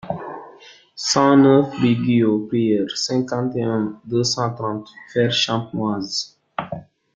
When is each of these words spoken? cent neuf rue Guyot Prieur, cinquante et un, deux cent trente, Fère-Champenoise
cent 1.09 1.37
neuf 1.37 1.69
rue 1.79 1.93
Guyot 1.93 2.47
Prieur, 2.47 2.89
cinquante 2.89 3.55
et 3.55 3.61
un, 3.61 3.99
deux 4.03 4.23
cent 4.23 4.51
trente, 4.51 4.89
Fère-Champenoise 5.13 6.39